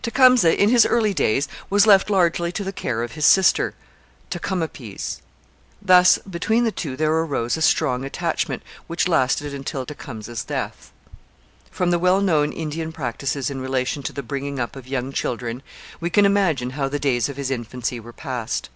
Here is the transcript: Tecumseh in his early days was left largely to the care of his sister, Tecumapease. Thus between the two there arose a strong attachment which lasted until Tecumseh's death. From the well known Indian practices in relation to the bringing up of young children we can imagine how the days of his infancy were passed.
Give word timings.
Tecumseh 0.00 0.56
in 0.58 0.70
his 0.70 0.86
early 0.86 1.12
days 1.12 1.48
was 1.68 1.86
left 1.86 2.08
largely 2.08 2.50
to 2.50 2.64
the 2.64 2.72
care 2.72 3.02
of 3.02 3.12
his 3.12 3.26
sister, 3.26 3.74
Tecumapease. 4.30 5.20
Thus 5.82 6.16
between 6.20 6.64
the 6.64 6.72
two 6.72 6.96
there 6.96 7.12
arose 7.12 7.58
a 7.58 7.60
strong 7.60 8.02
attachment 8.02 8.62
which 8.86 9.06
lasted 9.06 9.52
until 9.52 9.84
Tecumseh's 9.84 10.44
death. 10.44 10.92
From 11.70 11.90
the 11.90 11.98
well 11.98 12.22
known 12.22 12.52
Indian 12.54 12.90
practices 12.90 13.50
in 13.50 13.60
relation 13.60 14.02
to 14.04 14.14
the 14.14 14.22
bringing 14.22 14.58
up 14.58 14.76
of 14.76 14.88
young 14.88 15.12
children 15.12 15.62
we 16.00 16.08
can 16.08 16.24
imagine 16.24 16.70
how 16.70 16.88
the 16.88 16.98
days 16.98 17.28
of 17.28 17.36
his 17.36 17.50
infancy 17.50 18.00
were 18.00 18.14
passed. 18.14 18.70